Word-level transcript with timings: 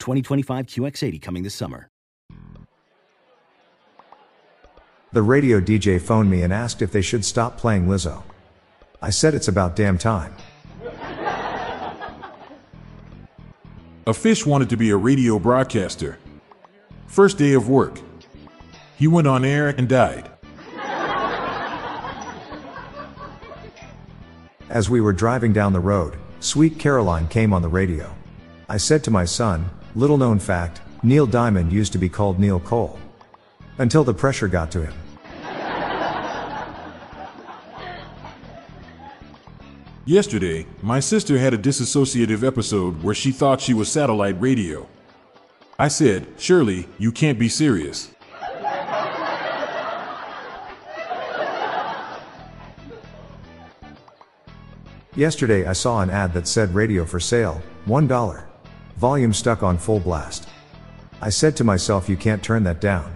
2025 0.00 0.66
QX80 0.66 1.22
coming 1.22 1.42
this 1.42 1.54
summer. 1.54 1.88
The 5.12 5.22
radio 5.22 5.60
DJ 5.60 6.00
phoned 6.00 6.30
me 6.30 6.42
and 6.42 6.52
asked 6.52 6.82
if 6.82 6.92
they 6.92 7.02
should 7.02 7.24
stop 7.24 7.58
playing 7.58 7.86
Lizzo. 7.86 8.22
I 9.02 9.10
said 9.10 9.34
it's 9.34 9.48
about 9.48 9.74
damn 9.74 9.98
time. 9.98 10.34
A 14.06 14.14
fish 14.14 14.46
wanted 14.46 14.70
to 14.70 14.76
be 14.76 14.90
a 14.90 14.96
radio 14.96 15.38
broadcaster. 15.38 16.18
First 17.06 17.38
day 17.38 17.54
of 17.54 17.68
work. 17.68 18.00
He 18.96 19.08
went 19.08 19.26
on 19.26 19.44
air 19.44 19.68
and 19.68 19.88
died. 19.88 20.30
As 24.68 24.88
we 24.88 25.00
were 25.00 25.12
driving 25.12 25.52
down 25.52 25.72
the 25.72 25.80
road, 25.80 26.16
Sweet 26.38 26.78
Caroline 26.78 27.26
came 27.26 27.52
on 27.52 27.62
the 27.62 27.68
radio. 27.68 28.14
I 28.68 28.76
said 28.76 29.02
to 29.04 29.10
my 29.10 29.24
son, 29.24 29.68
little 29.94 30.16
known 30.16 30.38
fact, 30.38 30.80
Neil 31.02 31.26
Diamond 31.26 31.72
used 31.72 31.92
to 31.92 31.98
be 31.98 32.08
called 32.08 32.38
Neil 32.38 32.60
Cole. 32.60 32.98
Until 33.78 34.04
the 34.04 34.14
pressure 34.14 34.48
got 34.48 34.70
to 34.72 34.84
him. 34.84 34.94
Yesterday, 40.04 40.66
my 40.82 40.98
sister 40.98 41.38
had 41.38 41.54
a 41.54 41.58
dissociative 41.58 42.42
episode 42.42 43.02
where 43.02 43.14
she 43.14 43.30
thought 43.30 43.60
she 43.60 43.74
was 43.74 43.90
satellite 43.90 44.40
radio. 44.40 44.88
I 45.78 45.88
said, 45.88 46.26
Surely, 46.36 46.88
you 46.98 47.12
can't 47.12 47.38
be 47.38 47.48
serious. 47.48 48.10
Yesterday 55.16 55.66
I 55.66 55.72
saw 55.72 56.00
an 56.00 56.10
ad 56.10 56.32
that 56.34 56.48
said 56.48 56.74
radio 56.74 57.04
for 57.04 57.20
sale, 57.20 57.62
$1. 57.86 58.49
Volume 59.00 59.32
stuck 59.32 59.62
on 59.62 59.78
full 59.78 59.98
blast. 59.98 60.46
I 61.22 61.30
said 61.30 61.56
to 61.56 61.64
myself, 61.64 62.06
you 62.06 62.18
can't 62.18 62.42
turn 62.42 62.64
that 62.64 62.82
down. 62.82 63.10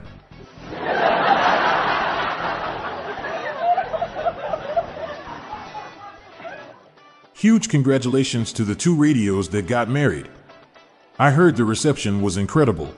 Huge 7.34 7.68
congratulations 7.68 8.50
to 8.54 8.64
the 8.64 8.74
two 8.74 8.96
radios 8.96 9.50
that 9.50 9.66
got 9.66 9.90
married. 9.90 10.30
I 11.18 11.32
heard 11.32 11.56
the 11.56 11.66
reception 11.66 12.22
was 12.22 12.38
incredible. 12.38 12.94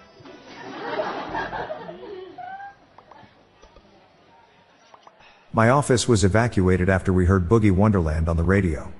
My 5.53 5.71
office 5.71 6.07
was 6.07 6.23
evacuated 6.23 6.89
after 6.89 7.13
we 7.13 7.25
heard 7.25 7.49
Boogie 7.49 7.73
Wonderland 7.73 8.29
on 8.29 8.37
the 8.37 8.45
radio. 8.45 8.93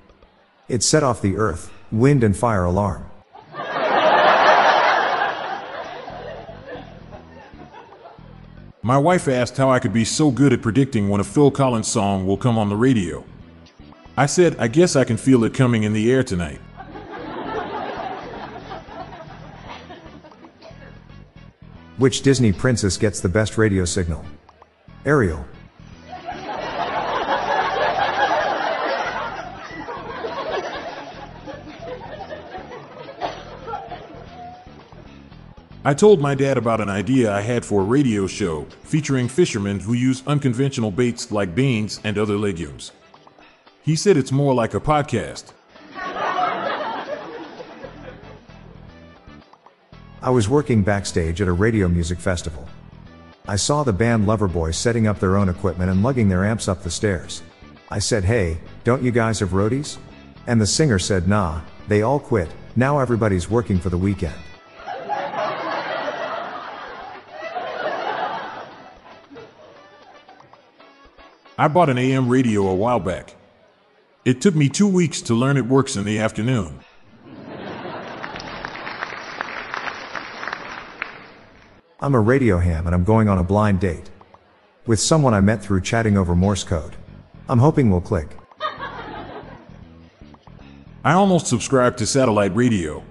It 0.69 0.83
set 0.83 1.05
off 1.05 1.23
the 1.23 1.37
earth, 1.37 1.73
wind, 1.93 2.25
and 2.25 2.37
fire 2.37 2.65
alarm. 2.65 3.09
My 8.87 8.97
wife 8.97 9.27
asked 9.27 9.57
how 9.57 9.69
I 9.69 9.81
could 9.81 9.93
be 9.93 10.05
so 10.05 10.31
good 10.31 10.53
at 10.53 10.63
predicting 10.63 11.09
when 11.09 11.21
a 11.21 11.25
Phil 11.25 11.51
Collins 11.51 11.89
song 11.89 12.25
will 12.25 12.37
come 12.37 12.57
on 12.57 12.69
the 12.69 12.77
radio. 12.77 13.25
I 14.17 14.27
said, 14.27 14.55
I 14.61 14.69
guess 14.69 14.95
I 14.95 15.03
can 15.03 15.17
feel 15.17 15.43
it 15.43 15.53
coming 15.53 15.83
in 15.83 15.93
the 15.93 16.13
air 16.13 16.23
tonight. 16.23 16.61
Which 21.97 22.23
Disney 22.23 22.53
princess 22.53 22.97
gets 22.97 23.21
the 23.21 23.29
best 23.29 23.59
radio 23.59 23.85
signal? 23.85 24.25
Ariel. 25.05 25.45
I 35.87 35.95
told 35.95 36.21
my 36.21 36.35
dad 36.35 36.59
about 36.59 36.81
an 36.81 36.89
idea 36.89 37.33
I 37.33 37.43
had 37.43 37.65
for 37.65 37.83
a 37.83 37.85
radio 37.85 38.27
show 38.27 38.65
featuring 38.83 39.29
fishermen 39.29 39.79
who 39.79 39.93
use 39.93 40.27
unconventional 40.27 40.91
baits 40.91 41.31
like 41.31 41.55
beans 41.55 42.01
and 42.03 42.19
other 42.19 42.37
legumes. 42.37 42.91
He 43.83 43.95
said 43.95 44.17
it's 44.17 44.33
more 44.33 44.53
like 44.53 44.75
a 44.75 44.81
podcast. 44.81 45.53
I 45.95 47.39
was 50.25 50.49
working 50.49 50.83
backstage 50.83 51.41
at 51.41 51.47
a 51.47 51.53
radio 51.53 51.87
music 51.87 52.19
festival. 52.19 52.69
I 53.47 53.55
saw 53.55 53.85
the 53.85 53.93
band 53.93 54.27
Loverboy 54.27 54.75
setting 54.75 55.07
up 55.07 55.21
their 55.21 55.37
own 55.37 55.49
equipment 55.49 55.89
and 55.89 56.03
lugging 56.03 56.29
their 56.29 56.45
amps 56.45 56.67
up 56.67 56.83
the 56.83 56.91
stairs. 56.91 57.45
I 57.93 58.01
said, 58.01 58.25
hey, 58.25 58.59
don't 58.83 59.05
you 59.05 59.13
guys 59.13 59.39
have 59.39 59.51
roadies? 59.51 59.99
And 60.49 60.61
the 60.61 60.67
singer 60.67 60.99
said, 60.99 61.29
nah, 61.29 61.61
they 61.87 62.03
all 62.03 62.19
quit, 62.19 62.49
now 62.75 62.99
everybody's 62.99 63.49
working 63.49 63.79
for 63.79 63.91
the 63.91 63.97
weekend. 63.97 64.35
I 71.59 71.69
bought 71.69 71.89
an 71.89 71.97
AM 71.97 72.29
radio 72.29 72.67
a 72.67 72.75
while 72.75 73.01
back. 73.01 73.35
It 74.27 74.43
took 74.43 74.55
me 74.55 74.69
two 74.69 74.87
weeks 74.87 75.23
to 75.23 75.35
learn 75.35 75.57
it 75.57 75.65
works 75.65 75.97
in 75.97 76.05
the 76.05 76.19
afternoon. 76.19 76.81
I'm 81.99 82.15
a 82.15 82.21
radio 82.21 82.59
ham 82.59 82.85
and 82.85 82.95
I'm 82.95 83.05
going 83.05 83.31
on 83.31 83.39
a 83.39 83.43
blind 83.43 83.81
date. 83.81 84.11
With 84.85 85.01
someone 85.01 85.33
I 85.33 85.41
met 85.41 85.63
through 85.63 85.81
chatting 85.81 86.19
over 86.19 86.37
Morse 86.37 86.63
code. 86.63 86.95
I'm 87.49 87.59
hoping 87.59 87.91
we'll 87.91 88.03
click. 88.03 88.37
I 91.03 91.13
almost 91.13 91.47
subscribed 91.47 91.97
to 91.99 92.07
satellite 92.07 92.55
radio, 92.55 93.03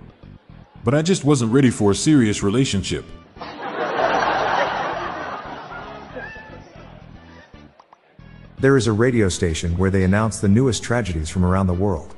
but 0.84 0.94
I 0.94 1.02
just 1.02 1.24
wasn't 1.24 1.52
ready 1.52 1.72
for 1.72 1.92
a 1.92 1.96
serious 1.96 2.44
relationship. 2.44 3.06
There 8.66 8.78
is 8.78 8.88
a 8.88 8.94
radio 8.94 9.30
station 9.30 9.78
where 9.78 9.92
they 9.92 10.04
announce 10.04 10.40
the 10.40 10.48
newest 10.48 10.82
tragedies 10.82 11.30
from 11.30 11.46
around 11.46 11.68
the 11.68 11.74
world. 11.76 12.16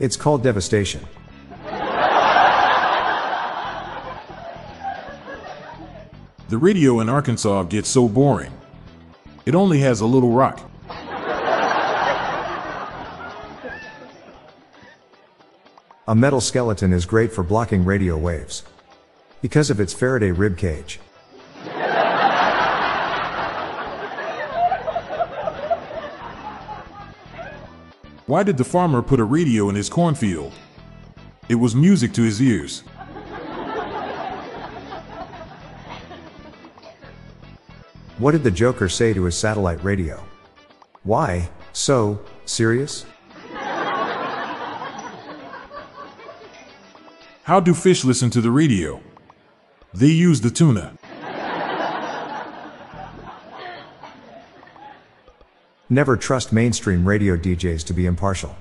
It's 0.00 0.16
called 0.16 0.42
Devastation. 0.42 1.06
The 6.48 6.56
radio 6.56 7.00
in 7.00 7.10
Arkansas 7.10 7.64
gets 7.64 7.90
so 7.90 8.08
boring. 8.08 8.54
It 9.44 9.54
only 9.54 9.80
has 9.80 10.00
a 10.00 10.06
little 10.06 10.30
rock. 10.30 10.66
A 16.08 16.14
metal 16.14 16.40
skeleton 16.40 16.94
is 16.94 17.04
great 17.04 17.34
for 17.34 17.44
blocking 17.44 17.84
radio 17.84 18.16
waves. 18.16 18.62
Because 19.42 19.68
of 19.68 19.78
its 19.78 19.92
Faraday 19.92 20.30
rib 20.30 20.56
cage. 20.56 21.00
Why 28.26 28.42
did 28.42 28.56
the 28.56 28.64
farmer 28.64 29.02
put 29.02 29.20
a 29.20 29.24
radio 29.24 29.68
in 29.68 29.76
his 29.76 29.88
cornfield? 29.88 30.52
It 31.48 31.54
was 31.54 31.76
music 31.76 32.12
to 32.14 32.22
his 32.22 32.42
ears. 32.42 32.80
What 38.18 38.32
did 38.32 38.42
the 38.42 38.50
Joker 38.50 38.88
say 38.88 39.12
to 39.12 39.22
his 39.22 39.36
satellite 39.36 39.84
radio? 39.84 40.20
Why, 41.04 41.48
so, 41.72 42.18
serious? 42.46 43.06
How 47.44 47.60
do 47.60 47.74
fish 47.74 48.04
listen 48.04 48.28
to 48.30 48.40
the 48.40 48.50
radio? 48.50 49.00
They 49.94 50.08
use 50.08 50.40
the 50.40 50.50
tuna. 50.50 50.98
Never 55.88 56.16
trust 56.16 56.52
mainstream 56.52 57.06
radio 57.06 57.36
DJs 57.36 57.84
to 57.84 57.92
be 57.92 58.06
impartial. 58.06 58.56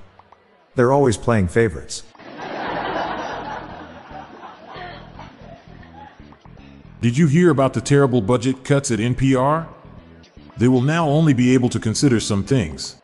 They're 0.76 0.92
always 0.92 1.18
playing 1.18 1.48
favorites. 1.48 2.04
Did 7.02 7.18
you 7.18 7.28
hear 7.28 7.50
about 7.50 7.74
the 7.74 7.82
terrible 7.82 8.22
budget 8.22 8.64
cuts 8.64 8.92
at 8.92 9.00
NPR? 9.00 9.68
They 10.58 10.68
will 10.68 10.82
now 10.82 11.08
only 11.08 11.34
be 11.34 11.54
able 11.54 11.70
to 11.70 11.80
consider 11.80 12.20
some 12.20 12.44
things. 12.44 13.02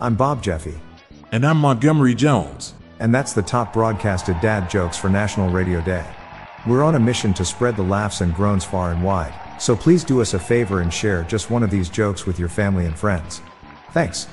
I'm 0.00 0.16
Bob 0.16 0.42
Jeffy. 0.42 0.74
And 1.32 1.46
I'm 1.46 1.56
Montgomery 1.56 2.14
Jones. 2.14 2.74
And 3.00 3.14
that's 3.14 3.32
the 3.32 3.42
top 3.42 3.72
broadcasted 3.72 4.40
dad 4.40 4.68
jokes 4.68 4.96
for 4.96 5.08
National 5.08 5.50
Radio 5.50 5.80
Day. 5.80 6.06
We're 6.66 6.82
on 6.82 6.94
a 6.94 7.00
mission 7.00 7.34
to 7.34 7.44
spread 7.44 7.76
the 7.76 7.82
laughs 7.82 8.20
and 8.20 8.34
groans 8.34 8.64
far 8.64 8.92
and 8.92 9.02
wide, 9.02 9.34
so 9.58 9.76
please 9.76 10.04
do 10.04 10.20
us 10.20 10.34
a 10.34 10.38
favor 10.38 10.80
and 10.80 10.92
share 10.92 11.22
just 11.24 11.50
one 11.50 11.62
of 11.62 11.70
these 11.70 11.88
jokes 11.88 12.26
with 12.26 12.38
your 12.38 12.48
family 12.48 12.86
and 12.86 12.98
friends. 12.98 13.40
Thanks. 13.92 14.26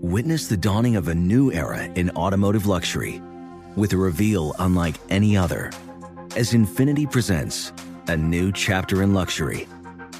Witness 0.00 0.48
the 0.48 0.56
dawning 0.56 0.96
of 0.96 1.08
a 1.08 1.14
new 1.14 1.52
era 1.52 1.84
in 1.94 2.10
automotive 2.10 2.66
luxury 2.66 3.20
with 3.76 3.92
a 3.92 3.96
reveal 3.96 4.54
unlike 4.58 4.96
any 5.10 5.36
other 5.36 5.70
as 6.36 6.52
Infiniti 6.52 7.10
presents 7.10 7.72
a 8.06 8.16
new 8.16 8.52
chapter 8.52 9.02
in 9.02 9.12
luxury, 9.12 9.68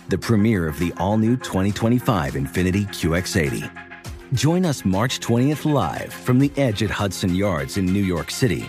the 0.08 0.19
premiere 0.19 0.66
of 0.66 0.78
the 0.78 0.93
all 0.99 1.16
new 1.16 1.37
2025 1.37 2.34
Infiniti 2.34 2.87
QX80. 2.88 3.70
Join 4.34 4.66
us 4.66 4.84
March 4.84 5.20
20th 5.20 5.64
live 5.64 6.12
from 6.12 6.38
the 6.38 6.52
edge 6.56 6.82
at 6.82 6.90
Hudson 6.90 7.34
Yards 7.34 7.78
in 7.78 7.87
New 7.87 8.02
York 8.02 8.31
City, 8.31 8.69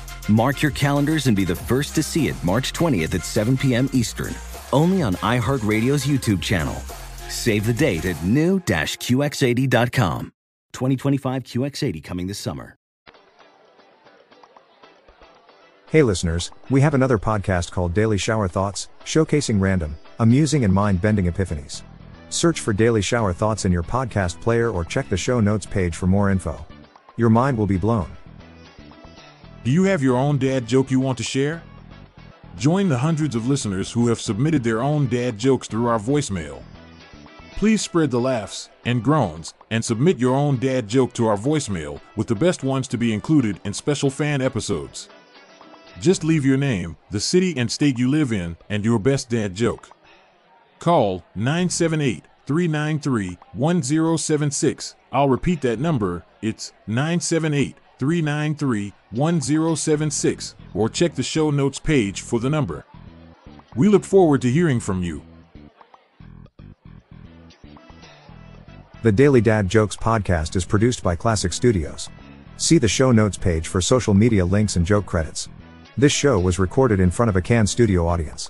Mark 0.29 0.61
your 0.61 0.71
calendars 0.71 1.27
and 1.27 1.35
be 1.35 1.45
the 1.45 1.55
first 1.55 1.95
to 1.95 2.03
see 2.03 2.27
it 2.27 2.35
March 2.43 2.73
20th 2.73 3.15
at 3.15 3.25
7 3.25 3.57
p.m. 3.57 3.89
Eastern, 3.93 4.35
only 4.71 5.01
on 5.01 5.15
iHeartRadio's 5.15 6.05
YouTube 6.05 6.41
channel. 6.41 6.75
Save 7.29 7.65
the 7.65 7.73
date 7.73 8.05
at 8.05 8.21
new-QX80.com. 8.23 10.31
2025 10.73 11.43
QX80 11.43 12.03
coming 12.03 12.27
this 12.27 12.39
summer. 12.39 12.75
Hey 15.89 16.03
listeners, 16.03 16.51
we 16.69 16.79
have 16.79 16.93
another 16.93 17.17
podcast 17.17 17.71
called 17.71 17.93
Daily 17.93 18.17
Shower 18.17 18.47
Thoughts, 18.47 18.87
showcasing 19.03 19.59
random, 19.59 19.97
amusing, 20.19 20.63
and 20.63 20.73
mind 20.73 21.01
bending 21.01 21.25
epiphanies. 21.25 21.81
Search 22.29 22.61
for 22.61 22.71
Daily 22.71 23.01
Shower 23.01 23.33
Thoughts 23.33 23.65
in 23.65 23.73
your 23.73 23.83
podcast 23.83 24.39
player 24.39 24.69
or 24.69 24.85
check 24.85 25.09
the 25.09 25.17
show 25.17 25.41
notes 25.41 25.65
page 25.65 25.97
for 25.97 26.07
more 26.07 26.29
info. 26.29 26.65
Your 27.17 27.29
mind 27.29 27.57
will 27.57 27.67
be 27.67 27.75
blown. 27.75 28.09
Do 29.63 29.69
you 29.69 29.83
have 29.83 30.01
your 30.01 30.17
own 30.17 30.39
dad 30.39 30.65
joke 30.65 30.89
you 30.89 30.99
want 30.99 31.19
to 31.19 31.23
share? 31.23 31.61
Join 32.57 32.89
the 32.89 32.97
hundreds 32.97 33.35
of 33.35 33.47
listeners 33.47 33.91
who 33.91 34.07
have 34.07 34.19
submitted 34.19 34.63
their 34.63 34.81
own 34.81 35.05
dad 35.05 35.37
jokes 35.37 35.67
through 35.67 35.85
our 35.85 35.99
voicemail. 35.99 36.63
Please 37.57 37.83
spread 37.83 38.09
the 38.09 38.19
laughs 38.19 38.69
and 38.85 39.03
groans 39.03 39.53
and 39.69 39.85
submit 39.85 40.17
your 40.17 40.33
own 40.33 40.57
dad 40.57 40.87
joke 40.87 41.13
to 41.13 41.27
our 41.27 41.37
voicemail 41.37 42.01
with 42.15 42.25
the 42.25 42.33
best 42.33 42.63
ones 42.63 42.87
to 42.87 42.97
be 42.97 43.13
included 43.13 43.61
in 43.63 43.71
special 43.71 44.09
fan 44.09 44.41
episodes. 44.41 45.09
Just 45.99 46.23
leave 46.23 46.43
your 46.43 46.57
name, 46.57 46.97
the 47.11 47.19
city 47.19 47.53
and 47.55 47.71
state 47.71 47.99
you 47.99 48.09
live 48.09 48.33
in, 48.33 48.57
and 48.67 48.83
your 48.83 48.97
best 48.97 49.29
dad 49.29 49.53
joke. 49.53 49.89
Call 50.79 51.23
978 51.35 52.25
393 52.47 53.37
1076. 53.53 54.95
I'll 55.11 55.29
repeat 55.29 55.61
that 55.61 55.79
number. 55.79 56.25
It's 56.41 56.73
978 56.87 57.75
393 58.01 58.91
1076. 59.11 60.55
Or 60.73 60.89
check 60.89 61.13
the 61.13 61.21
show 61.21 61.51
notes 61.51 61.77
page 61.77 62.21
for 62.21 62.39
the 62.39 62.49
number. 62.49 62.83
We 63.75 63.89
look 63.89 64.03
forward 64.03 64.41
to 64.41 64.49
hearing 64.49 64.79
from 64.79 65.03
you. 65.03 65.21
The 69.03 69.11
Daily 69.11 69.39
Dad 69.39 69.67
Jokes 69.67 69.95
podcast 69.95 70.55
is 70.55 70.65
produced 70.65 71.03
by 71.03 71.15
Classic 71.15 71.53
Studios. 71.53 72.09
See 72.57 72.79
the 72.79 72.87
show 72.87 73.11
notes 73.11 73.37
page 73.37 73.67
for 73.67 73.81
social 73.81 74.15
media 74.15 74.43
links 74.45 74.77
and 74.77 74.85
joke 74.85 75.05
credits. 75.05 75.47
This 75.95 76.11
show 76.11 76.39
was 76.39 76.57
recorded 76.57 76.99
in 76.99 77.11
front 77.11 77.29
of 77.29 77.35
a 77.35 77.41
Can 77.41 77.67
Studio 77.67 78.07
audience. 78.07 78.49